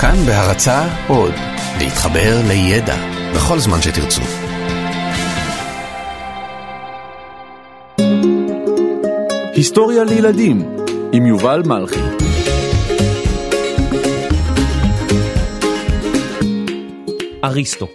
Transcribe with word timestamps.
כאן 0.00 0.16
בהרצה 0.26 0.88
עוד, 1.08 1.34
להתחבר 1.78 2.40
לידע. 2.48 2.96
בכל 3.34 3.58
זמן 3.58 3.82
שתרצו. 3.82 4.22
היסטוריה 9.54 10.04
לילדים 10.04 10.62
עם 11.12 11.26
יובל 11.26 11.62
מלכי. 11.66 12.00
אריסטו 17.44 17.88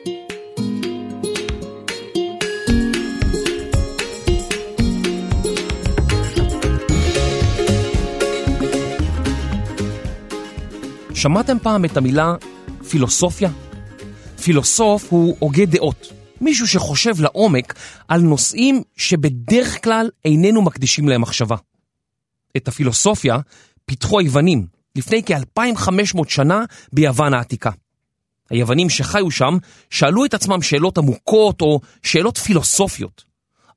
שמעתם 11.23 11.59
פעם 11.59 11.85
את 11.85 11.97
המילה 11.97 12.35
פילוסופיה? 12.89 13.49
פילוסוף 14.43 15.07
הוא 15.09 15.35
הוגה 15.39 15.65
דעות, 15.65 16.13
מישהו 16.41 16.67
שחושב 16.67 17.21
לעומק 17.21 17.73
על 18.07 18.21
נושאים 18.21 18.83
שבדרך 18.97 19.83
כלל 19.83 20.09
איננו 20.25 20.61
מקדישים 20.61 21.09
להם 21.09 21.21
מחשבה. 21.21 21.55
את 22.57 22.67
הפילוסופיה 22.67 23.37
פיתחו 23.85 24.19
היוונים 24.19 24.67
לפני 24.95 25.21
כ-2500 25.25 26.23
שנה 26.27 26.63
ביוון 26.93 27.33
העתיקה. 27.33 27.71
היוונים 28.49 28.89
שחיו 28.89 29.31
שם 29.31 29.57
שאלו 29.89 30.25
את 30.25 30.33
עצמם 30.33 30.61
שאלות 30.61 30.97
עמוקות 30.97 31.61
או 31.61 31.79
שאלות 32.03 32.37
פילוסופיות. 32.37 33.23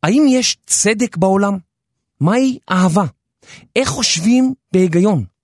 האם 0.02 0.26
יש 0.28 0.56
צדק 0.66 1.16
בעולם? 1.16 1.58
מהי 2.20 2.58
אהבה? 2.70 3.04
איך 3.76 3.88
חושבים 3.88 4.54
בהיגיון? 4.72 5.35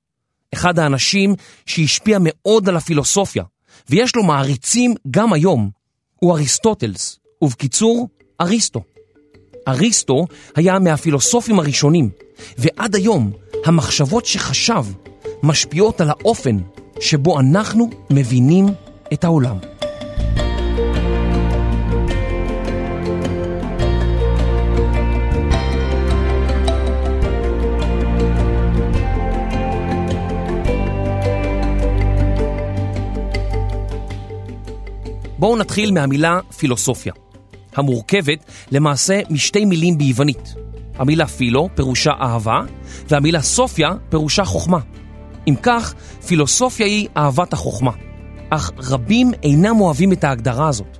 אחד 0.55 0.79
האנשים 0.79 1.34
שהשפיע 1.66 2.19
מאוד 2.20 2.69
על 2.69 2.77
הפילוסופיה, 2.77 3.45
ויש 3.91 4.16
לו 4.16 4.23
מעריצים 4.23 4.95
גם 5.10 5.33
היום, 5.33 5.70
הוא 6.16 6.32
אריסטוטלס, 6.32 7.18
ובקיצור, 7.43 8.09
אריסטו. 8.40 8.82
אריסטו 9.68 10.26
היה 10.57 10.79
מהפילוסופים 10.79 11.59
הראשונים, 11.59 12.10
ועד 12.59 12.95
היום 12.95 13.32
המחשבות 13.65 14.26
שחשב 14.26 14.85
משפיעות 15.43 16.01
על 16.01 16.10
האופן 16.10 16.59
שבו 17.01 17.41
אנחנו 17.41 17.91
מבינים 18.10 18.66
את 19.13 19.24
העולם. 19.24 19.71
בואו 35.43 35.57
נתחיל 35.57 35.93
מהמילה 35.93 36.40
פילוסופיה, 36.57 37.12
המורכבת 37.74 38.45
למעשה 38.71 39.21
משתי 39.30 39.65
מילים 39.65 39.98
ביוונית. 39.98 40.54
המילה 40.95 41.26
פילו 41.26 41.68
פירושה 41.74 42.10
אהבה, 42.21 42.60
והמילה 43.09 43.43
סופיה 43.43 43.90
פירושה 44.09 44.45
חוכמה. 44.45 44.79
אם 45.48 45.54
כך, 45.63 45.95
פילוסופיה 46.26 46.87
היא 46.87 47.09
אהבת 47.16 47.52
החוכמה. 47.52 47.90
אך 48.51 48.70
רבים 48.79 49.30
אינם 49.43 49.80
אוהבים 49.80 50.13
את 50.13 50.24
ההגדרה 50.24 50.68
הזאת. 50.68 50.98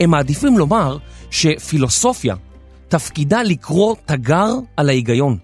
הם 0.00 0.10
מעדיפים 0.10 0.58
לומר 0.58 0.98
שפילוסופיה 1.30 2.34
תפקידה 2.88 3.42
לקרוא 3.42 3.94
תגר 4.04 4.50
על 4.76 4.88
ההיגיון. 4.88 5.38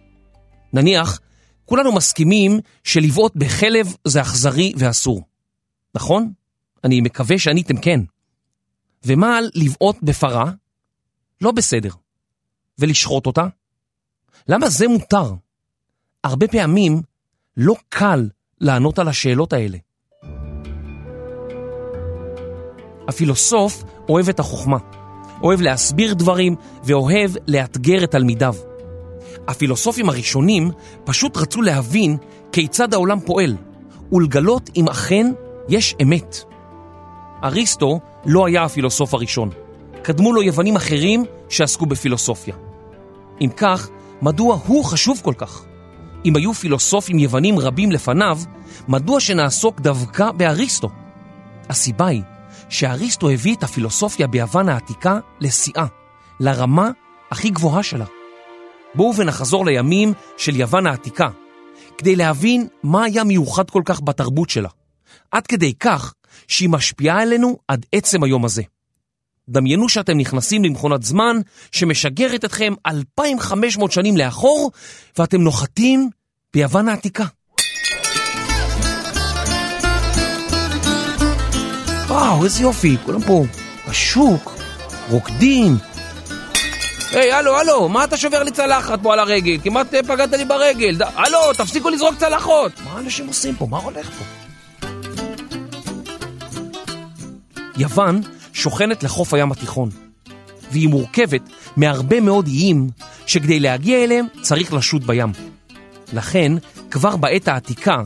נניח, 0.73 1.20
כולנו 1.65 1.93
מסכימים 1.93 2.61
שלבעוט 2.85 3.37
בחלב 3.37 3.95
זה 4.05 4.20
אכזרי 4.20 4.73
ואסור. 4.77 5.23
נכון? 5.95 6.33
אני 6.85 7.01
מקווה 7.01 7.39
שעניתם 7.39 7.77
כן. 7.77 8.01
ומה 9.06 9.36
על 9.39 9.50
לבעוט 9.55 9.97
בפרה? 10.03 10.50
לא 11.41 11.53
בסדר. 11.53 11.91
ולשחוט 12.78 13.27
אותה? 13.27 13.46
למה 14.48 14.68
זה 14.68 14.89
מותר? 14.89 15.35
הרבה 16.24 16.48
פעמים 16.48 17.02
לא 17.57 17.74
קל 17.89 18.29
לענות 18.61 18.98
על 18.98 19.08
השאלות 19.08 19.52
האלה. 19.52 19.79
הפילוסוף 23.08 23.85
אוהב 24.08 24.29
את 24.29 24.41
החוכמה, 24.41 24.77
אוהב 25.42 25.61
להסביר 25.61 26.14
דברים 26.14 26.57
ואוהב 26.85 27.30
לאתגר 27.46 28.05
את 28.05 28.11
תלמידיו. 28.11 28.55
הפילוסופים 29.48 30.08
הראשונים 30.08 30.70
פשוט 31.05 31.36
רצו 31.36 31.62
להבין 31.62 32.17
כיצד 32.52 32.95
העולם 32.95 33.20
פועל 33.20 33.57
ולגלות 34.12 34.70
אם 34.77 34.89
אכן 34.89 35.33
יש 35.68 35.95
אמת. 36.02 36.36
אריסטו 37.45 38.01
לא 38.27 38.47
היה 38.47 38.65
הפילוסוף 38.65 39.15
הראשון. 39.15 39.51
קדמו 40.03 40.33
לו 40.33 40.43
יוונים 40.43 40.77
אחרים 40.77 41.25
שעסקו 41.49 41.87
בפילוסופיה. 41.87 42.55
אם 43.41 43.49
כך, 43.57 43.89
מדוע 44.23 44.59
הוא 44.67 44.85
חשוב 44.85 45.21
כל 45.25 45.35
כך? 45.39 45.63
אם 46.25 46.37
היו 46.37 46.55
פילוסופים 46.55 47.19
יוונים 47.19 47.59
רבים 47.59 47.93
לפניו, 47.93 48.39
מדוע 48.89 49.21
שנעסוק 49.21 49.81
דווקא 49.81 50.33
באריסטו? 50.33 50.89
הסיבה 51.69 52.07
היא 52.07 52.23
שאריסטו 52.69 53.31
הביא 53.31 53.55
את 53.55 53.63
הפילוסופיה 53.63 54.27
ביוון 54.27 54.69
העתיקה 54.69 55.19
לשיאה, 55.41 55.87
לרמה 56.41 56.91
הכי 57.31 57.51
גבוהה 57.51 57.83
שלה. 57.83 58.05
בואו 58.95 59.17
ונחזור 59.17 59.67
לימים 59.67 60.13
של 60.37 60.57
יוון 60.57 60.87
העתיקה, 60.87 61.29
כדי 61.99 62.17
להבין 62.17 62.69
מה 62.83 63.05
היה 63.05 63.25
מיוחד 63.25 63.71
כל 63.71 63.83
כך 63.85 64.01
בתרבות 64.01 64.51
שלה. 64.51 64.69
עד 65.31 65.47
כדי 65.47 65.75
כך 65.75 66.15
שהיא 66.48 66.69
משפיעה 66.69 67.23
עלינו 67.23 67.59
עד 67.69 67.87
עצם 67.93 68.23
היום 68.23 68.45
הזה. 68.45 68.63
דמיינו 69.48 69.89
שאתם 69.89 70.19
נכנסים 70.19 70.65
למכונת 70.65 71.03
זמן 71.03 71.37
שמשגרת 71.73 72.45
אתכם 72.45 72.75
2,500 72.87 73.93
שנים 73.93 74.17
לאחור 74.17 74.71
ואתם 75.19 75.41
נוחתים 75.41 76.11
ביוון 76.55 76.89
העתיקה. 76.89 77.25
וואו, 82.09 82.45
איזה 82.45 82.63
יופי, 82.63 82.97
כולם 83.05 83.23
פה 83.23 83.45
בשוק, 83.89 84.55
רוקדים. 85.11 85.77
היי, 87.13 87.33
הלו, 87.33 87.59
הלו, 87.59 87.89
מה 87.89 88.05
אתה 88.05 88.17
שובר 88.17 88.42
לי 88.42 88.51
צלחת 88.51 88.98
פה 89.03 89.13
על 89.13 89.19
הרגל? 89.19 89.59
כמעט 89.63 89.95
אה, 89.95 90.03
פגעת 90.03 90.33
לי 90.33 90.45
ברגל. 90.45 90.97
הלו, 91.15 91.53
תפסיקו 91.53 91.91
לזרוק 91.91 92.15
צלחות. 92.19 92.73
מה 92.85 92.98
אנשים 92.98 93.27
עושים 93.27 93.55
פה? 93.57 93.67
מה 93.67 93.79
הולך 93.79 94.11
פה? 94.11 94.42
יוון 97.77 98.21
שוכנת 98.53 99.03
לחוף 99.03 99.35
הים 99.35 99.53
התיכון, 99.53 99.91
והיא 100.71 100.89
מורכבת 100.89 101.43
מהרבה 101.77 102.21
מאוד 102.21 102.47
איים 102.47 102.91
שכדי 103.27 103.61
להגיע 103.61 104.05
אליהם 104.05 104.27
צריך 104.43 104.73
לשוט 104.73 105.03
בים. 105.03 105.33
לכן, 106.13 106.53
כבר 106.91 107.17
בעת 107.17 107.49
העתיקה, 107.49 108.03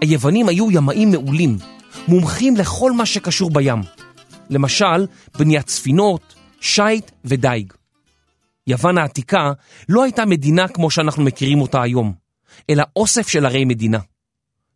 היוונים 0.00 0.48
היו 0.48 0.70
ימאים 0.70 1.10
מעולים, 1.10 1.58
מומחים 2.08 2.56
לכל 2.56 2.92
מה 2.92 3.06
שקשור 3.06 3.50
בים. 3.50 3.78
למשל, 4.50 5.06
בניית 5.38 5.68
ספינות, 5.68 6.34
שיט 6.60 7.10
ודייג. 7.24 7.72
יוון 8.66 8.98
העתיקה 8.98 9.52
לא 9.88 10.04
הייתה 10.04 10.24
מדינה 10.26 10.68
כמו 10.68 10.90
שאנחנו 10.90 11.24
מכירים 11.24 11.60
אותה 11.60 11.82
היום, 11.82 12.12
אלא 12.70 12.84
אוסף 12.96 13.28
של 13.28 13.46
ערי 13.46 13.64
מדינה. 13.64 13.98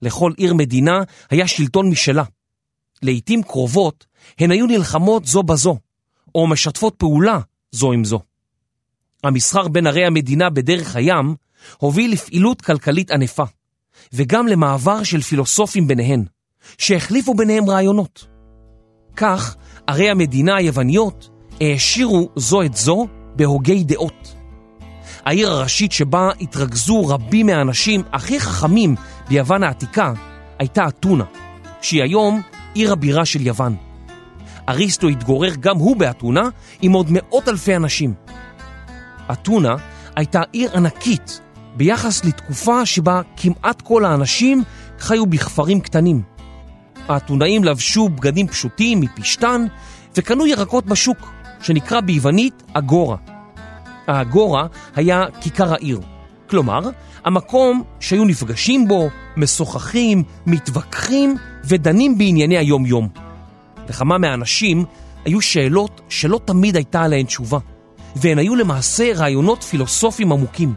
לכל 0.03 0.33
עיר 0.37 0.55
מדינה 0.55 1.01
היה 1.31 1.47
שלטון 1.49 1.91
משלה. 1.91 2.25
לעתים 3.03 3.43
קרובות 3.43 4.07
הן 4.38 4.50
היו 4.50 4.66
נלחמות 4.66 5.26
זו 5.26 5.42
בזו, 5.42 5.76
או 6.34 6.47
משתפות 6.47 6.94
פעולה 6.98 7.38
זו 7.72 7.92
עם 7.92 8.04
זו. 8.04 8.20
המסחר 9.25 9.69
בין 9.69 9.86
ערי 9.86 10.06
המדינה 10.06 10.50
בדרך 10.50 10.97
הים 10.97 11.34
הוביל 11.78 12.12
לפעילות 12.12 12.62
כלכלית 12.62 13.10
ענפה, 13.10 13.44
וגם 14.12 14.48
למעבר 14.48 15.03
של 15.03 15.20
פילוסופים 15.20 15.86
ביניהן, 15.86 16.25
שהחליפו 16.78 17.34
ביניהם 17.34 17.71
רעיונות. 17.71 18.27
כך, 19.16 19.56
ערי 19.86 20.10
המדינה 20.10 20.56
היווניות 20.56 21.30
העשירו 21.60 22.28
זו 22.36 22.62
את 22.62 22.77
זו 22.77 23.06
בהוגי 23.36 23.84
דעות. 23.84 24.34
העיר 25.24 25.50
הראשית 25.50 25.92
שבה 25.92 26.30
התרכזו 26.41 27.06
רבים 27.06 27.47
מהאנשים 27.47 28.03
הכי 28.12 28.41
חכמים 28.41 28.95
ביוון 29.28 29.62
העתיקה 29.62 30.12
הייתה 30.59 30.89
אתונה, 30.89 31.24
שהיא 31.83 32.03
היום 32.03 32.42
עיר 32.74 32.92
הבירה 32.92 33.24
של 33.24 33.47
יוון. 33.47 33.90
אריסטו 34.71 35.09
התגורר 35.09 35.55
גם 35.61 35.77
הוא 35.77 35.97
באתונה 35.97 36.49
עם 36.83 36.93
עוד 36.93 37.07
מאות 37.11 37.49
אלפי 37.49 37.77
אנשים. 37.77 38.15
אתונה 39.33 39.77
הייתה 40.17 40.43
עיר 40.53 40.71
ענקית 40.77 41.41
ביחס 41.77 42.25
לתקופה 42.25 42.87
שבה 42.87 43.21
כמעט 43.37 43.83
כל 43.83 44.05
האנשים 44.05 44.63
חיו 44.99 45.27
בכפרים 45.27 45.81
קטנים. 45.81 46.22
האתונאים 47.09 47.65
לבשו 47.65 48.09
בגדים 48.09 48.49
פשוטים 48.49 49.01
מפשטן 49.01 49.67
וקנו 50.17 50.47
ירקות 50.47 50.87
בשוק, 50.87 51.33
שנקרא 51.63 52.01
ביוונית 52.01 52.63
אגורה. 52.72 53.17
האגורה 54.07 54.67
היה 54.97 55.25
כיכר 55.41 55.72
העיר, 55.72 56.01
כלומר, 56.51 56.81
המקום 57.25 57.83
שהיו 58.01 58.25
נפגשים 58.25 58.89
בו, 58.89 59.09
משוחחים, 59.37 60.22
מתווכחים 60.47 61.37
ודנים 61.65 62.19
בענייני 62.19 62.59
היום-יום. 62.59 63.29
לכמה 63.91 64.19
מהאנשים 64.19 64.84
היו 65.25 65.41
שאלות 65.41 66.01
שלא 66.09 66.41
תמיד 66.45 66.77
הייתה 66.77 67.03
עליהן 67.03 67.27
תשובה, 67.27 67.59
והן 68.16 68.39
היו 68.39 68.57
למעשה 68.57 69.13
רעיונות 69.15 69.63
פילוסופיים 69.63 70.33
עמוקים. 70.33 70.75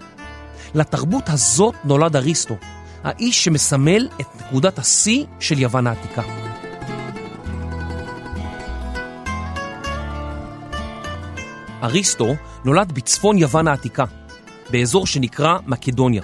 לתרבות 0.76 1.30
הזאת 1.30 1.76
נולד 1.84 2.16
אריסטו, 2.16 2.56
האיש 3.04 3.44
שמסמל 3.44 4.08
את 4.22 4.26
נקודת 4.42 4.80
השיא 4.80 5.26
של 5.40 5.60
יוון 5.60 5.88
העתיקה. 5.88 6.22
אריסטו 11.84 12.36
נולד 12.66 12.92
בצפון 12.92 13.38
יוון 13.38 13.68
העתיקה, 13.68 14.06
באזור 14.70 15.08
שנקרא 15.08 15.58
מקדוניה. 15.66 16.24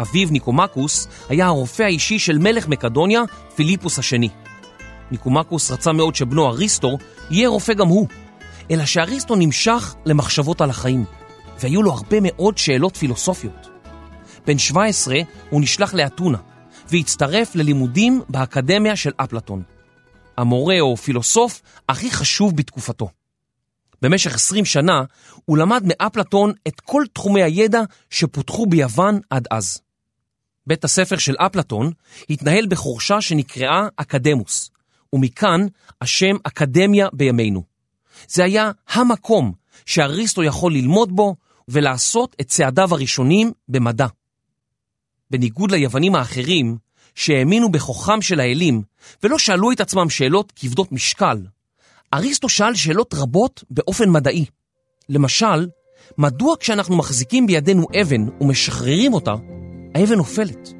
אביו 0.00 0.28
ניקומקוס 0.30 1.08
היה 1.28 1.46
הרופא 1.46 1.82
האישי 1.82 2.18
של 2.18 2.38
מלך 2.38 2.68
מקדוניה, 2.68 3.22
פיליפוס 3.54 3.98
השני. 3.98 4.28
ניקומקוס 5.10 5.70
רצה 5.70 5.92
מאוד 5.92 6.14
שבנו 6.14 6.48
אריסטו 6.48 6.98
יהיה 7.30 7.48
רופא 7.48 7.72
גם 7.72 7.88
הוא, 7.88 8.06
אלא 8.70 8.84
שאריסטו 8.84 9.36
נמשך 9.36 9.94
למחשבות 10.06 10.60
על 10.60 10.70
החיים, 10.70 11.04
והיו 11.60 11.82
לו 11.82 11.92
הרבה 11.92 12.16
מאוד 12.22 12.58
שאלות 12.58 12.96
פילוסופיות. 12.96 13.68
בן 14.46 14.58
17 14.58 15.16
הוא 15.50 15.60
נשלח 15.60 15.94
לאתונה, 15.94 16.38
והצטרף 16.88 17.54
ללימודים 17.54 18.22
באקדמיה 18.28 18.96
של 18.96 19.10
אפלטון. 19.16 19.62
המורה 20.36 20.80
או 20.80 20.96
פילוסוף 20.96 21.62
הכי 21.88 22.10
חשוב 22.10 22.56
בתקופתו. 22.56 23.08
במשך 24.02 24.34
20 24.34 24.64
שנה 24.64 25.02
הוא 25.44 25.58
למד 25.58 25.82
מאפלטון 25.86 26.52
את 26.68 26.80
כל 26.80 27.04
תחומי 27.12 27.42
הידע 27.42 27.80
שפותחו 28.10 28.66
ביוון 28.66 29.20
עד 29.30 29.46
אז. 29.50 29.80
בית 30.66 30.84
הספר 30.84 31.18
של 31.18 31.34
אפלטון 31.38 31.92
התנהל 32.30 32.66
בחורשה 32.66 33.20
שנקראה 33.20 33.88
אקדמוס, 33.96 34.70
ומכאן 35.12 35.66
השם 36.00 36.36
אקדמיה 36.42 37.08
בימינו. 37.12 37.62
זה 38.28 38.44
היה 38.44 38.70
המקום 38.88 39.52
שאריסטו 39.86 40.42
יכול 40.42 40.72
ללמוד 40.72 41.16
בו 41.16 41.36
ולעשות 41.68 42.36
את 42.40 42.48
צעדיו 42.48 42.94
הראשונים 42.94 43.52
במדע. 43.68 44.06
בניגוד 45.30 45.70
ליוונים 45.70 46.14
האחרים, 46.14 46.76
שהאמינו 47.14 47.72
בכוחם 47.72 48.22
של 48.22 48.40
האלים 48.40 48.82
ולא 49.22 49.38
שאלו 49.38 49.72
את 49.72 49.80
עצמם 49.80 50.10
שאלות 50.10 50.52
כבדות 50.56 50.92
משקל, 50.92 51.38
אריסטו 52.14 52.48
שאל 52.48 52.74
שאלות 52.74 53.14
רבות 53.14 53.64
באופן 53.70 54.10
מדעי. 54.10 54.44
למשל, 55.08 55.68
מדוע 56.18 56.56
כשאנחנו 56.60 56.96
מחזיקים 56.96 57.46
בידינו 57.46 57.86
אבן 58.00 58.26
ומשחררים 58.40 59.14
אותה, 59.14 59.34
האבן 59.94 60.14
נופלת? 60.14 60.72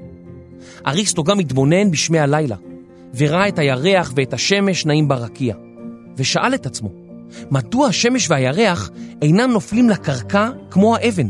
אריסטו 0.87 1.25
גם 1.25 1.39
התבונן 1.39 1.91
בשמי 1.91 2.19
הלילה, 2.19 2.57
וראה 3.17 3.49
את 3.49 3.59
הירח 3.59 4.13
ואת 4.17 4.33
השמש 4.33 4.87
נעים 4.87 5.09
ברקיע, 5.09 5.55
ושאל 6.17 6.55
את 6.55 6.67
עצמו, 6.67 6.89
מדוע 7.51 7.89
השמש 7.89 8.31
והירח 8.31 8.91
אינם 9.23 9.51
נופלים 9.51 9.89
לקרקע 9.89 10.51
כמו 10.71 10.97
האבן? 10.97 11.29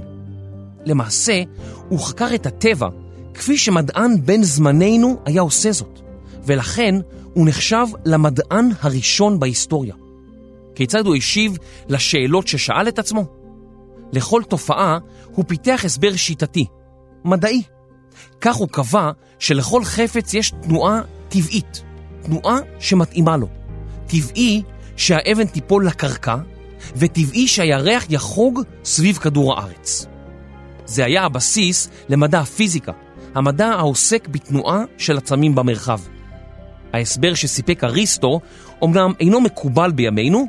למעשה, 0.84 1.42
הוא 1.88 2.00
חקר 2.00 2.34
את 2.34 2.46
הטבע 2.46 2.88
כפי 3.34 3.58
שמדען 3.58 4.16
בן 4.24 4.42
זמננו 4.42 5.16
היה 5.24 5.42
עושה 5.42 5.72
זאת, 5.72 6.00
ולכן 6.44 6.94
הוא 7.34 7.48
נחשב 7.48 7.86
למדען 8.04 8.68
הראשון 8.80 9.40
בהיסטוריה. 9.40 9.94
כיצד 10.74 11.06
הוא 11.06 11.16
השיב 11.16 11.58
לשאלות 11.88 12.48
ששאל 12.48 12.88
את 12.88 12.98
עצמו? 12.98 13.24
לכל 14.12 14.42
תופעה 14.48 14.98
הוא 15.34 15.44
פיתח 15.48 15.82
הסבר 15.84 16.16
שיטתי, 16.16 16.66
מדעי. 17.24 17.62
כך 18.40 18.56
הוא 18.56 18.68
קבע 18.68 19.10
שלכל 19.40 19.84
חפץ 19.84 20.34
יש 20.34 20.52
תנועה 20.62 21.00
טבעית, 21.28 21.82
תנועה 22.22 22.58
שמתאימה 22.78 23.36
לו. 23.36 23.48
טבעי 24.06 24.62
שהאבן 24.96 25.46
תיפול 25.46 25.86
לקרקע, 25.86 26.36
וטבעי 26.96 27.48
שהירח 27.48 28.04
יחוג 28.10 28.60
סביב 28.84 29.16
כדור 29.16 29.54
הארץ. 29.54 30.06
זה 30.86 31.04
היה 31.04 31.24
הבסיס 31.24 31.88
למדע 32.08 32.40
הפיזיקה, 32.40 32.92
המדע 33.34 33.66
העוסק 33.66 34.28
בתנועה 34.28 34.82
של 34.98 35.18
עצמים 35.18 35.54
במרחב. 35.54 36.00
ההסבר 36.92 37.34
שסיפק 37.34 37.84
אריסטו 37.84 38.40
אומנם 38.82 39.12
אינו 39.20 39.40
מקובל 39.40 39.92
בימינו, 39.92 40.46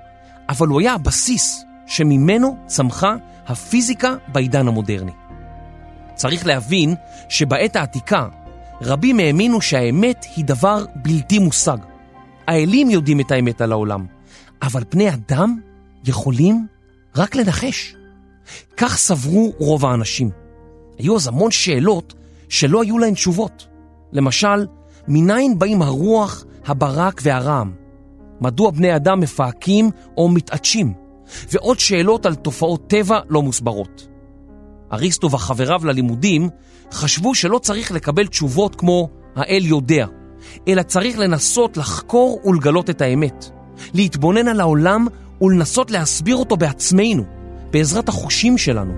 אבל 0.50 0.68
הוא 0.68 0.82
היה 0.82 0.94
הבסיס 0.94 1.64
שממנו 1.88 2.58
צמחה 2.66 3.16
הפיזיקה 3.48 4.16
בעידן 4.28 4.68
המודרני. 4.68 5.12
צריך 6.16 6.46
להבין 6.46 6.96
שבעת 7.30 7.76
העתיקה 7.76 8.28
רבים 8.82 9.20
האמינו 9.20 9.62
שהאמת 9.62 10.26
היא 10.36 10.46
דבר 10.46 10.86
בלתי 10.96 11.40
מושג. 11.40 11.78
האלים 12.48 12.90
יודעים 12.90 13.20
את 13.20 13.32
האמת 13.32 13.62
על 13.62 13.72
העולם, 13.72 14.06
אבל 14.62 14.84
בני 14.92 15.14
אדם 15.14 15.60
יכולים 16.06 16.68
רק 17.16 17.36
לנחש. 17.36 17.96
כך 18.78 18.98
סברו 18.98 19.54
רוב 19.58 19.86
האנשים. 19.86 20.30
היו 20.98 21.16
אז 21.16 21.28
המון 21.28 21.52
שאלות 21.52 22.14
שלא 22.50 22.82
היו 22.82 22.98
להן 22.98 23.14
תשובות. 23.14 23.68
למשל, 24.12 24.68
מניין 25.08 25.60
באים 25.60 25.82
הרוח, 25.82 26.46
הברק 26.66 27.22
והרעם? 27.24 27.72
מדוע 28.42 28.72
בני 28.72 28.96
אדם 28.96 29.20
מפהקים 29.20 29.90
או 30.18 30.30
מתעטשים? 30.30 30.94
ועוד 31.52 31.80
שאלות 31.80 32.26
על 32.26 32.36
תופעות 32.36 32.90
טבע 32.90 33.20
לא 33.30 33.42
מוסברות. 33.42 34.08
אריסטו 34.94 35.32
וחבריו 35.32 35.86
ללימודים 35.86 36.50
חשבו 36.92 37.36
שלא 37.36 37.58
צריך 37.58 37.92
לקבל 37.92 38.28
תשובות 38.28 38.76
כמו 38.76 39.10
האל 39.36 39.62
יודע, 39.66 40.06
אלא 40.68 40.84
צריך 40.84 41.20
לנסות 41.20 41.78
לחקור 41.78 42.42
ולגלות 42.46 42.90
את 42.90 43.02
האמת, 43.02 43.46
להתבונן 43.94 44.48
על 44.48 44.60
העולם 44.60 45.08
ולנסות 45.42 45.92
להסביר 45.92 46.36
אותו 46.36 46.58
בעצמנו, 46.58 47.24
בעזרת 47.72 48.10
החושים 48.10 48.58
שלנו. 48.58 48.94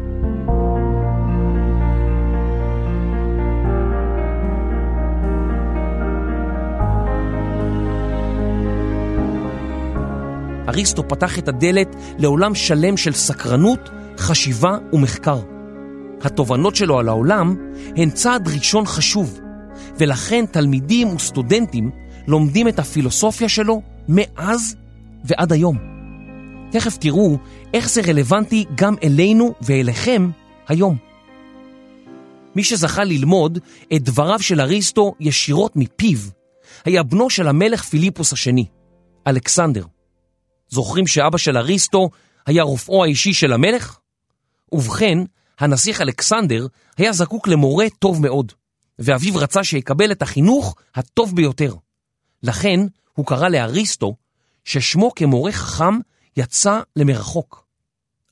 אריסטו 10.70 11.08
פתח 11.08 11.40
את 11.40 11.48
הדלת 11.48 11.96
לעולם 12.18 12.56
שלם 12.56 12.98
של 12.98 13.14
סקרנות, 13.14 13.90
חשיבה 14.18 14.78
ומחקר. 14.94 15.53
התובנות 16.24 16.76
שלו 16.76 17.00
על 17.00 17.08
העולם 17.08 17.56
הן 17.96 18.10
צעד 18.10 18.48
ראשון 18.48 18.86
חשוב, 18.86 19.40
ולכן 20.00 20.46
תלמידים 20.46 21.16
וסטודנטים 21.16 21.92
לומדים 22.28 22.68
את 22.68 22.80
הפילוסופיה 22.80 23.50
שלו 23.50 23.82
מאז 24.08 24.76
ועד 25.24 25.54
היום. 25.54 25.78
תכף 26.72 26.98
תראו 26.98 27.38
איך 27.74 27.90
זה 27.90 28.02
רלוונטי 28.08 28.66
גם 28.76 28.96
אלינו 29.04 29.54
ואליכם 29.62 30.30
היום. 30.68 30.98
מי 32.56 32.64
שזכה 32.64 33.04
ללמוד 33.04 33.60
את 33.96 34.04
דבריו 34.04 34.40
של 34.40 34.62
אריסטו 34.62 35.14
ישירות 35.20 35.76
מפיו, 35.76 36.18
היה 36.86 37.04
בנו 37.04 37.30
של 37.30 37.48
המלך 37.48 37.84
פיליפוס 37.84 38.34
השני, 38.34 38.66
אלכסנדר. 39.28 39.86
זוכרים 40.70 41.08
שאבא 41.08 41.38
של 41.38 41.58
אריסטו 41.58 42.10
היה 42.46 42.64
רופאו 42.64 43.04
האישי 43.04 43.34
של 43.34 43.54
המלך? 43.54 43.98
ובכן, 44.72 45.18
הנסיך 45.60 46.02
אלכסנדר 46.02 46.68
היה 46.98 47.14
זקוק 47.14 47.48
למורה 47.48 47.86
טוב 48.00 48.22
מאוד, 48.22 48.52
ואביו 49.00 49.36
רצה 49.36 49.64
שיקבל 49.64 50.12
את 50.12 50.22
החינוך 50.22 50.76
הטוב 50.96 51.36
ביותר. 51.36 51.76
לכן 52.44 52.80
הוא 53.14 53.26
קרא 53.26 53.50
לאריסטו, 53.50 54.16
ששמו 54.66 55.12
כמורה 55.16 55.52
חכם 55.52 56.00
יצא 56.38 56.80
למרחוק. 56.96 57.66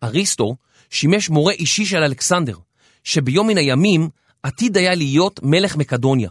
אריסטו 0.04 0.56
שימש 0.90 1.30
מורה 1.30 1.54
אישי 1.54 1.86
של 1.86 2.04
אלכסנדר, 2.04 2.58
שביום 3.04 3.48
מן 3.48 3.58
הימים 3.58 4.10
עתיד 4.44 4.78
היה 4.78 4.96
להיות 4.96 5.40
מלך 5.44 5.76
מקדוניה. 5.76 6.30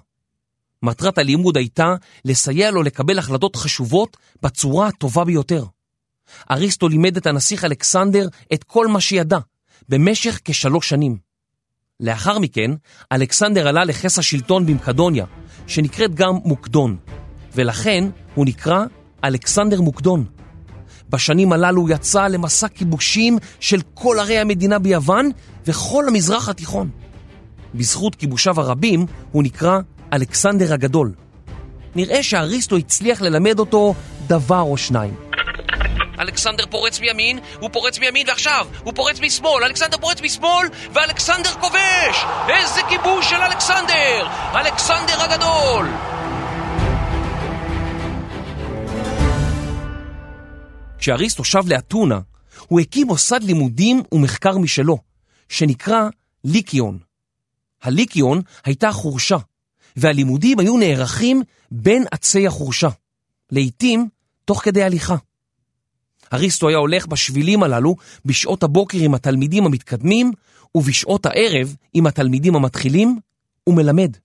מטרת 0.83 1.19
הלימוד 1.19 1.57
הייתה 1.57 1.95
לסייע 2.25 2.71
לו 2.71 2.83
לקבל 2.83 3.19
החלטות 3.19 3.57
חשובות 3.57 4.17
בצורה 4.43 4.89
הטובה 4.89 5.25
ביותר. 5.25 5.65
אריסטו 6.51 6.89
לימד 6.89 7.17
את 7.17 7.27
הנסיך 7.27 7.65
אלכסנדר 7.65 8.29
את 8.55 8.65
כל 8.65 8.87
מה 8.87 9.01
שידע, 9.01 9.39
במשך 9.89 10.41
כשלוש 10.45 10.89
שנים. 10.89 11.17
לאחר 12.01 12.39
מכן, 12.39 12.71
אלכסנדר 13.13 13.69
עלה 13.69 13.85
לכס 13.85 14.19
השלטון 14.19 14.67
במקדוניה, 14.67 15.25
שנקראת 15.67 16.15
גם 16.15 16.35
מוקדון, 16.45 16.97
ולכן 17.55 18.05
הוא 18.35 18.47
נקרא 18.47 18.85
אלכסנדר 19.25 19.81
מוקדון. 19.81 20.25
בשנים 21.11 21.53
הללו 21.53 21.89
יצא 21.89 22.27
למסע 22.27 22.69
כיבושים 22.69 23.39
של 23.61 23.81
כל 23.95 24.17
ערי 24.21 24.39
המדינה 24.39 24.79
ביוון 24.79 25.31
וכל 25.67 26.09
המזרח 26.09 26.49
התיכון. 26.49 26.91
בזכות 27.75 28.15
כיבושיו 28.15 28.61
הרבים 28.61 29.07
הוא 29.33 29.43
נקרא 29.43 29.79
אלכסנדר 30.13 30.73
הגדול. 30.73 31.13
נראה 31.95 32.23
שאריסטו 32.23 32.77
הצליח 32.77 33.23
ללמד 33.23 33.59
אותו 33.59 33.95
דבר 34.27 34.61
או 34.61 34.77
שניים. 34.77 35.15
אלכסנדר 36.21 36.67
פורץ 36.71 37.01
מימין, 37.01 37.39
הוא 37.61 37.71
פורץ 37.73 37.99
מימין 37.99 38.29
ועכשיו, 38.29 38.67
הוא 38.85 38.93
פורץ 38.97 39.21
משמאל, 39.21 39.65
אלכסנדר 39.65 39.99
פורץ 39.99 40.21
משמאל, 40.21 40.69
ואלכסנדר 40.93 41.51
כובש! 41.61 42.25
איזה 42.49 42.81
כיבוש 42.89 43.31
של 43.31 43.37
אלכסנדר! 43.37 44.27
אלכסנדר 44.55 45.23
הגדול! 45.23 45.89
כשאריסטו 50.99 51.45
שב 51.45 51.69
לאתונה, 51.69 52.21
הוא 52.67 52.81
הקים 52.81 53.07
מוסד 53.07 53.43
לימודים 53.43 54.03
ומחקר 54.13 54.59
משלו, 54.59 54.99
שנקרא 55.49 56.09
ליקיון. 56.45 56.99
הליקיון 57.83 58.43
הייתה 58.65 58.93
חורשה, 58.93 59.37
והלימודים 59.97 60.59
היו 60.59 60.77
נערכים 60.77 61.43
בין 61.71 62.05
עצי 62.11 62.47
החורשה, 62.47 62.89
לעתים 63.53 64.09
תוך 64.45 64.65
כדי 64.65 64.83
הליכה. 64.83 65.17
אריסטו 66.33 66.69
היה 66.69 66.79
הולך 66.79 67.07
בשבילים 67.07 67.63
הללו 67.63 67.97
בשעות 68.25 68.63
הבוקר 68.63 68.99
עם 68.99 69.15
התלמידים 69.15 69.67
המתקדמים, 69.67 70.33
ובשעות 70.75 71.27
הערב 71.27 71.77
עם 71.95 72.07
התלמידים 72.07 72.57
המתחילים, 72.57 73.19
ומלמד. 73.67 74.17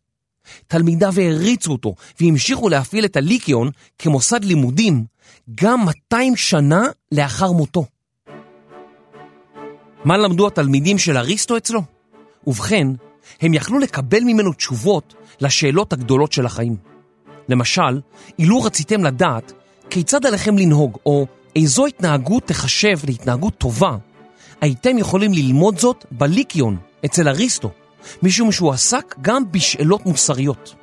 תלמידיו 0.68 1.14
העריצו 1.18 1.72
אותו 1.72 1.96
והמשיכו 2.20 2.70
להפעיל 2.70 3.06
את 3.06 3.18
הליקיון 3.18 3.70
כמוסד 4.00 4.44
לימודים 4.44 5.06
גם 5.56 5.86
200 5.86 6.36
שנה 6.36 6.84
לאחר 7.12 7.52
מותו. 7.52 7.86
מה 10.06 10.18
למדו 10.18 10.48
התלמידים 10.48 10.98
של 10.98 11.18
אריסטו 11.18 11.58
אצלו? 11.58 11.82
ובכן, 12.48 12.88
הם 13.42 13.54
יכלו 13.54 13.80
לקבל 13.80 14.24
ממנו 14.24 14.54
תשובות 14.54 15.14
לשאלות 15.42 15.94
הגדולות 15.94 16.32
של 16.32 16.46
החיים. 16.46 16.76
למשל, 17.50 18.02
אילו 18.40 18.62
רציתם 18.62 19.04
לדעת 19.04 19.54
כיצד 19.89 20.25
עליכם 20.25 20.58
לנהוג, 20.58 20.98
או 21.06 21.25
איזו 21.56 21.86
התנהגות 21.86 22.44
תחשב 22.44 22.98
להתנהגות 23.08 23.58
טובה, 23.58 23.98
הייתם 24.62 24.98
יכולים 24.98 25.34
ללמוד 25.34 25.80
זאת 25.80 26.06
בליקיון, 26.12 26.77
אצל 27.06 27.27
אריסטו, 27.27 27.72
משום 28.24 28.51
שהוא 28.51 28.72
עסק 28.72 29.15
גם 29.22 29.51
בשאלות 29.51 30.06
מוסריות. 30.06 30.75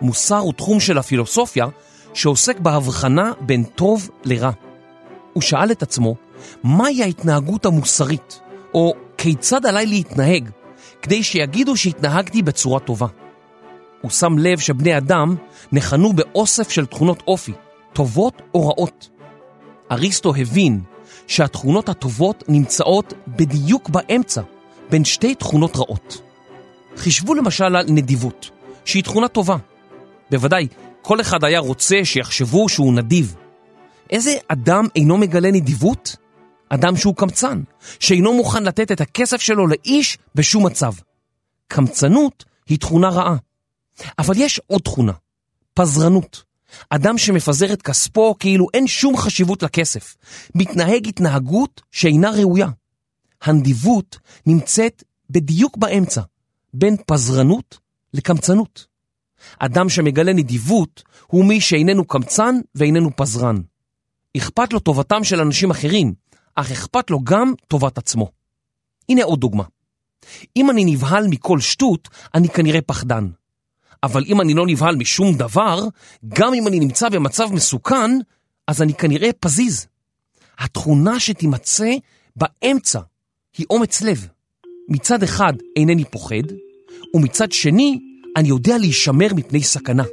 מוסר 0.00 0.38
הוא 0.38 0.52
תחום 0.52 0.80
של 0.80 0.98
הפילוסופיה 0.98 1.66
שעוסק 2.14 2.58
בהבחנה 2.58 3.32
בין 3.40 3.64
טוב 3.64 4.10
לרע. 4.24 4.50
הוא 5.32 5.42
שאל 5.42 5.70
את 5.70 5.82
עצמו, 5.82 6.14
מהי 6.62 7.02
ההתנהגות 7.02 7.66
המוסרית, 7.66 8.40
או 8.74 8.94
כיצד 9.18 9.66
עליי 9.66 9.86
להתנהג, 9.86 10.50
כדי 11.02 11.22
שיגידו 11.22 11.76
שהתנהגתי 11.76 12.42
בצורה 12.42 12.80
טובה. 12.80 13.06
הוא 14.00 14.10
שם 14.10 14.38
לב 14.38 14.58
שבני 14.58 14.96
אדם 14.96 15.36
נכנו 15.72 16.12
באוסף 16.12 16.70
של 16.70 16.86
תכונות 16.86 17.22
אופי, 17.26 17.52
טובות 17.94 18.42
או 18.54 18.68
רעות. 18.68 19.10
אריסטו 19.90 20.34
הבין 20.34 20.80
שהתכונות 21.26 21.88
הטובות 21.88 22.44
נמצאות 22.48 23.14
בדיוק 23.28 23.88
באמצע, 23.88 24.42
בין 24.90 25.04
שתי 25.04 25.34
תכונות 25.34 25.76
רעות. 25.76 26.22
חישבו 26.96 27.34
למשל 27.34 27.64
על 27.64 27.86
נדיבות, 27.88 28.50
שהיא 28.84 29.04
תכונה 29.04 29.28
טובה. 29.28 29.56
בוודאי, 30.30 30.68
כל 31.02 31.20
אחד 31.20 31.44
היה 31.44 31.58
רוצה 31.58 31.96
שיחשבו 32.04 32.68
שהוא 32.68 32.94
נדיב. 32.94 33.36
איזה 34.10 34.34
אדם 34.48 34.86
אינו 34.96 35.16
מגלה 35.16 35.50
נדיבות? 35.50 36.16
אדם 36.68 36.96
שהוא 36.96 37.14
קמצן, 37.14 37.62
שאינו 38.00 38.34
מוכן 38.34 38.62
לתת 38.62 38.92
את 38.92 39.00
הכסף 39.00 39.40
שלו 39.40 39.66
לאיש 39.66 40.18
בשום 40.34 40.66
מצב. 40.66 40.92
קמצנות 41.68 42.44
היא 42.68 42.78
תכונה 42.78 43.08
רעה. 43.08 43.36
אבל 44.18 44.34
יש 44.36 44.60
עוד 44.66 44.80
תכונה, 44.80 45.12
פזרנות. 45.74 46.42
אדם 46.90 47.18
שמפזר 47.18 47.72
את 47.72 47.82
כספו 47.82 48.34
כאילו 48.38 48.66
אין 48.74 48.86
שום 48.86 49.16
חשיבות 49.16 49.62
לכסף, 49.62 50.16
מתנהג 50.54 51.08
התנהגות 51.08 51.82
שאינה 51.90 52.30
ראויה. 52.30 52.68
הנדיבות 53.42 54.18
נמצאת 54.46 55.02
בדיוק 55.30 55.76
באמצע, 55.76 56.20
בין 56.74 56.96
פזרנות 57.06 57.78
לקמצנות. 58.14 58.86
אדם 59.58 59.88
שמגלה 59.88 60.32
נדיבות 60.32 61.02
הוא 61.26 61.44
מי 61.44 61.60
שאיננו 61.60 62.04
קמצן 62.04 62.54
ואיננו 62.74 63.10
פזרן. 63.16 63.56
אכפת 64.36 64.72
לו 64.72 64.78
טובתם 64.78 65.24
של 65.24 65.40
אנשים 65.40 65.70
אחרים, 65.70 66.14
אך 66.54 66.70
אכפת 66.70 67.10
לו 67.10 67.20
גם 67.24 67.52
טובת 67.68 67.98
עצמו. 67.98 68.30
הנה 69.08 69.24
עוד 69.24 69.40
דוגמה. 69.40 69.64
אם 70.56 70.70
אני 70.70 70.84
נבהל 70.84 71.26
מכל 71.28 71.60
שטות, 71.60 72.08
אני 72.34 72.48
כנראה 72.48 72.80
פחדן. 72.80 73.28
אבל 74.04 74.24
אם 74.26 74.40
אני 74.40 74.54
לא 74.54 74.66
נבהל 74.66 74.96
משום 74.96 75.34
דבר, 75.34 75.80
גם 76.28 76.54
אם 76.54 76.68
אני 76.68 76.80
נמצא 76.80 77.08
במצב 77.08 77.52
מסוכן, 77.52 78.10
אז 78.66 78.82
אני 78.82 78.94
כנראה 78.94 79.30
פזיז. 79.40 79.86
התכונה 80.58 81.20
שתימצא 81.20 81.90
באמצע 82.36 83.00
היא 83.58 83.66
אומץ 83.70 84.02
לב. 84.02 84.28
מצד 84.88 85.22
אחד 85.22 85.52
אינני 85.76 86.04
פוחד, 86.04 86.52
ומצד 87.14 87.52
שני 87.52 87.98
אני 88.36 88.48
יודע 88.48 88.78
להישמר 88.78 89.28
מפני 89.36 89.62
סכנה. 89.62 90.04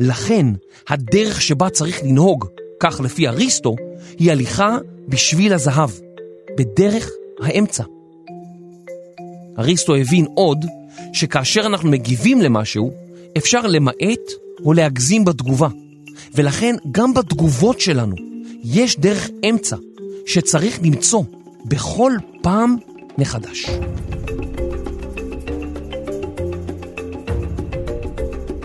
לכן, 0.00 0.46
הדרך 0.88 1.42
שבה 1.42 1.70
צריך 1.70 2.02
לנהוג, 2.02 2.44
כך 2.80 3.00
לפי 3.00 3.28
אריסטו, 3.28 3.76
היא 4.18 4.32
הליכה 4.32 4.78
בשביל 5.08 5.52
הזהב, 5.52 5.90
בדרך 6.58 7.10
האמצע. 7.40 7.84
אריסטו 9.58 9.94
הבין 9.96 10.26
עוד 10.34 10.64
שכאשר 11.12 11.66
אנחנו 11.66 11.90
מגיבים 11.90 12.40
למשהו, 12.40 13.07
אפשר 13.36 13.66
למעט 13.66 14.30
או 14.64 14.72
להגזים 14.72 15.24
בתגובה, 15.24 15.68
ולכן 16.34 16.74
גם 16.90 17.14
בתגובות 17.14 17.80
שלנו 17.80 18.14
יש 18.64 18.98
דרך 18.98 19.30
אמצע 19.50 19.76
שצריך 20.26 20.78
למצוא 20.82 21.22
בכל 21.64 22.12
פעם 22.42 22.76
מחדש. 23.18 23.66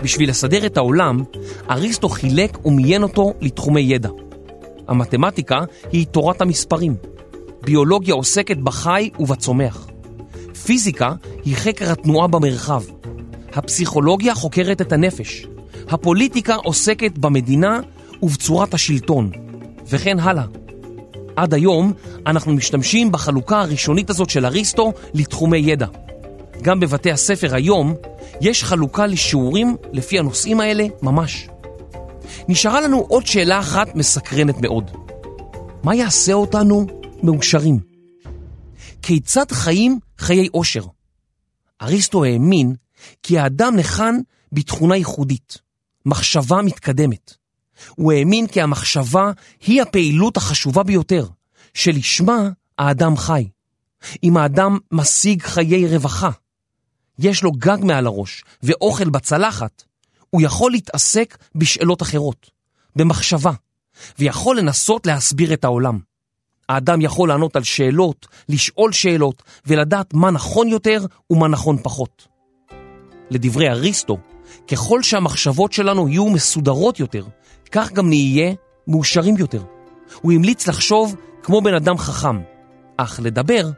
בשביל 0.02 0.30
לסדר 0.30 0.66
את 0.66 0.76
העולם, 0.76 1.22
אריסטו 1.70 2.08
חילק 2.08 2.66
ומיין 2.66 3.02
אותו 3.02 3.34
לתחומי 3.40 3.80
ידע. 3.80 4.08
המתמטיקה 4.88 5.60
היא 5.92 6.06
תורת 6.06 6.40
המספרים. 6.40 6.96
ביולוגיה 7.62 8.14
עוסקת 8.14 8.56
בחי 8.56 9.10
ובצומח. 9.18 9.88
פיזיקה 10.64 11.12
היא 11.44 11.56
חקר 11.56 11.92
התנועה 11.92 12.26
במרחב. 12.26 12.82
הפסיכולוגיה 13.54 14.34
חוקרת 14.34 14.80
את 14.80 14.92
הנפש. 14.92 15.46
הפוליטיקה 15.88 16.54
עוסקת 16.54 17.18
במדינה 17.18 17.80
ובצורת 18.22 18.74
השלטון, 18.74 19.30
וכן 19.86 20.18
הלאה. 20.20 20.44
עד 21.36 21.54
היום 21.54 21.92
אנחנו 22.26 22.52
משתמשים 22.52 23.12
בחלוקה 23.12 23.60
הראשונית 23.60 24.10
הזאת 24.10 24.30
של 24.30 24.46
אריסטו 24.46 24.92
לתחומי 25.14 25.58
ידע. 25.58 25.86
גם 26.62 26.80
בבתי 26.80 27.12
הספר 27.12 27.54
היום 27.54 27.94
יש 28.40 28.64
חלוקה 28.64 29.06
לשיעורים 29.06 29.76
לפי 29.92 30.18
הנושאים 30.18 30.60
האלה 30.60 30.86
ממש. 31.02 31.48
נשארה 32.48 32.80
לנו 32.80 32.98
עוד 32.98 33.26
שאלה 33.26 33.58
אחת 33.60 33.94
מסקרנת 33.94 34.60
מאוד. 34.60 34.90
מה 35.82 35.94
יעשה 35.94 36.32
אותנו 36.32 36.86
מאושרים? 37.22 37.78
כיצד 39.02 39.52
חיים 39.52 39.98
חיי 40.18 40.48
אושר? 40.54 40.84
אריסטו 41.82 42.24
האמין 42.24 42.74
כי 43.22 43.38
האדם 43.38 43.76
נחן 43.76 44.14
בתכונה 44.52 44.96
ייחודית, 44.96 45.58
מחשבה 46.06 46.62
מתקדמת. 46.62 47.34
הוא 47.96 48.12
האמין 48.12 48.46
כי 48.46 48.60
המחשבה 48.60 49.32
היא 49.66 49.82
הפעילות 49.82 50.36
החשובה 50.36 50.82
ביותר, 50.82 51.26
שלשמה 51.74 52.48
האדם 52.78 53.16
חי. 53.16 53.48
אם 54.22 54.36
האדם 54.36 54.78
משיג 54.92 55.42
חיי 55.42 55.88
רווחה, 55.88 56.30
יש 57.18 57.42
לו 57.42 57.52
גג 57.52 57.78
מעל 57.82 58.06
הראש 58.06 58.44
ואוכל 58.62 59.10
בצלחת, 59.10 59.82
הוא 60.30 60.42
יכול 60.42 60.72
להתעסק 60.72 61.38
בשאלות 61.54 62.02
אחרות, 62.02 62.50
במחשבה, 62.96 63.52
ויכול 64.18 64.58
לנסות 64.58 65.06
להסביר 65.06 65.52
את 65.52 65.64
העולם. 65.64 65.98
האדם 66.68 67.00
יכול 67.00 67.28
לענות 67.28 67.56
על 67.56 67.62
שאלות, 67.64 68.26
לשאול 68.48 68.92
שאלות, 68.92 69.42
ולדעת 69.66 70.14
מה 70.14 70.30
נכון 70.30 70.68
יותר 70.68 71.06
ומה 71.30 71.48
נכון 71.48 71.76
פחות. 71.82 72.33
לדברי 73.34 73.70
אריסטו, 73.70 74.18
ככל 74.68 75.02
שהמחשבות 75.02 75.72
שלנו 75.72 76.08
יהיו 76.08 76.26
מסודרות 76.26 77.00
יותר, 77.00 77.24
כך 77.72 77.92
גם 77.92 78.08
נהיה 78.08 78.52
מאושרים 78.88 79.36
יותר. 79.36 79.62
הוא 80.22 80.32
המליץ 80.32 80.66
לחשוב 80.66 81.16
כמו 81.42 81.60
בן 81.60 81.74
אדם 81.74 81.98
חכם, 81.98 82.40
אך 82.96 83.20
לדבר 83.22 83.70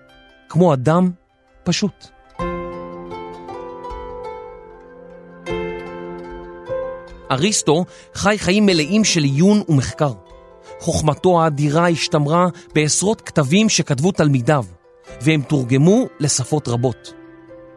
כמו 0.49 0.75
אדם 0.75 1.11
פשוט. 1.65 2.07
אריסטו 7.31 7.85
חי 8.15 8.39
חיים 8.39 8.67
מלאים 8.67 9.05
של 9.05 9.23
עיון 9.23 9.63
ומחקר. 9.69 10.13
חוכמתו 10.81 11.43
האדירה 11.43 11.89
השתמרה 11.89 12.47
בעשרות 12.75 13.21
כתבים 13.21 13.69
שכתבו 13.69 14.13
תלמידיו, 14.13 14.65
והם 15.21 15.43
תורגמו 15.43 16.07
לשפות 16.21 16.69
רבות. 16.69 17.13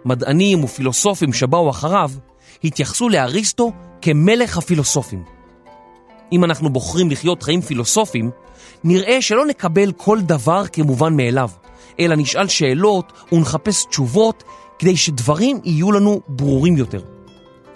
מדענים 0.06 0.64
ופילוסופים 0.64 1.34
שבאו 1.34 1.70
אחריו 1.70 2.12
התייחסו 2.64 3.10
לאריסטו 3.10 3.72
כמלך 4.02 4.58
הפילוסופים. 4.58 5.24
אם 6.32 6.44
אנחנו 6.44 6.70
בוחרים 6.70 7.12
לחיות 7.12 7.44
חיים 7.44 7.62
פילוסופיים, 7.62 8.32
נראה 8.84 9.22
שלא 9.22 9.46
נקבל 9.46 9.92
כל 9.92 10.22
דבר 10.22 10.64
כמובן 10.68 11.16
מאליו, 11.16 11.50
אלא 12.00 12.16
נשאל 12.16 12.48
שאלות 12.48 13.14
ונחפש 13.32 13.86
תשובות 13.86 14.44
כדי 14.80 14.98
שדברים 14.98 15.60
יהיו 15.64 15.92
לנו 15.92 16.22
ברורים 16.28 16.78
יותר. 16.78 17.02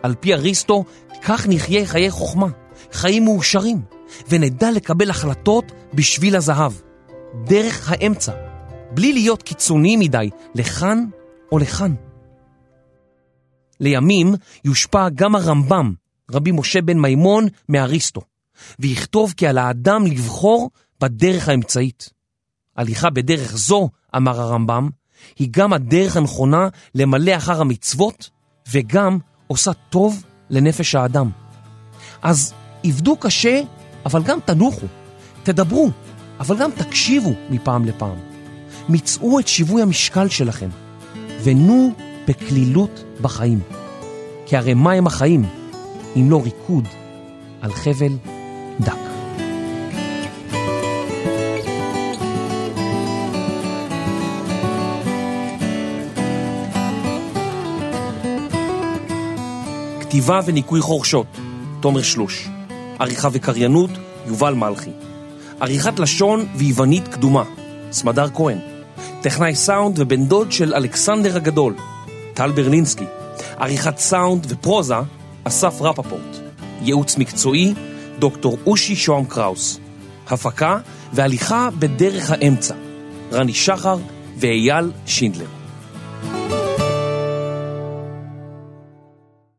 על 0.03 0.15
פי 0.20 0.34
אריסטו, 0.34 0.84
כך 1.22 1.48
נחיה 1.50 1.86
חיי 1.86 2.12
חוכמה, 2.12 2.48
חיים 2.92 3.24
מאושרים, 3.24 3.82
ונדע 4.30 4.72
לקבל 4.72 5.10
החלטות 5.10 5.72
בשביל 5.94 6.36
הזהב, 6.36 6.74
דרך 7.44 7.92
האמצע, 7.92 8.32
בלי 8.92 9.13
להיות 9.13 9.44
קיצוני 9.44 9.98
מדי 9.98 10.30
לכאן 10.56 11.06
או 11.51 11.58
לכאן. 11.58 11.96
לימים 13.84 14.36
יושפע 14.66 15.10
גם 15.10 15.36
הרמב"ם, 15.36 15.94
רבי 16.32 16.52
משה 16.52 16.82
בן 16.82 17.00
מימון, 17.00 17.48
מאריסטו, 17.70 18.22
ויכתוב 18.80 19.34
כי 19.38 19.48
על 19.48 19.58
האדם 19.58 20.06
לבחור 20.06 20.70
בדרך 21.02 21.50
האמצעית. 21.50 22.10
הליכה 22.78 23.10
בדרך 23.10 23.58
זו, 23.58 23.90
אמר 24.16 24.42
הרמב"ם, 24.42 24.90
היא 25.40 25.48
גם 25.52 25.74
הדרך 25.74 26.18
הנכונה 26.18 26.68
למלא 26.96 27.38
אחר 27.38 27.62
המצוות, 27.62 28.30
וגם 28.72 29.18
עושה 29.48 29.74
טוב 29.74 30.24
לנפש 30.50 30.96
האדם. 30.96 31.30
אז 32.22 32.54
עבדו 32.84 33.18
קשה, 33.18 33.62
אבל 34.06 34.24
גם 34.24 34.40
תנוחו. 34.46 34.88
תדברו, 35.44 35.90
אבל 36.40 36.58
גם 36.58 36.72
תקשיבו 36.72 37.34
מפעם 37.50 37.86
לפעם. 37.86 38.18
מצאו 38.90 39.40
את 39.40 39.48
שיווי 39.48 39.82
המשקל 39.82 40.30
שלכם, 40.30 40.70
ונו 41.44 41.94
בקלילות 42.27 43.03
בחיים. 43.22 43.60
כי 44.46 44.58
הרי 44.58 44.74
מה 44.74 44.92
הם 44.92 45.08
החיים 45.08 45.46
אם 46.15 46.32
לא 46.32 46.42
ריקוד 46.44 46.88
על 47.62 47.72
חבל 47.74 48.18
דק. 48.80 48.94
כתיבה 60.00 60.39
וניקוי 60.46 60.82
חורשות, 60.82 61.27
תומר 61.80 62.01
שלוש. 62.01 62.50
עריכה 63.00 63.30
וקריינות, 63.32 63.89
יובל 64.27 64.53
מלכי. 64.53 64.89
עריכת 65.60 66.00
לשון 66.00 66.46
ויוונית 66.56 67.08
קדומה, 67.08 67.44
סמדר 67.92 68.30
כהן. 68.34 68.58
טכנאי 69.22 69.56
סאונד 69.56 70.00
ובן 70.00 70.25
דוד 70.25 70.51
של 70.51 70.74
אלכסנדר 70.74 71.36
הגדול, 71.36 71.74
טל 72.34 72.52
ברלינסקי. 72.52 73.06
עריכת 73.58 73.98
סאונד 73.98 74.46
ופרוזה, 74.50 74.96
אסף 75.44 75.82
רפפורט. 75.82 76.38
ייעוץ 76.82 77.18
מקצועי, 77.18 77.74
דוקטור 78.20 78.58
אושי 78.66 78.96
שוהם 78.96 79.25
קראוס. 79.25 79.80
הפקה 80.28 80.78
והליכה 81.13 81.70
בדרך 81.80 82.32
האמצע, 82.32 82.75
רני 83.32 83.54
שחר 83.54 83.98
ואייל 84.38 84.92
שינדלר. 85.06 85.62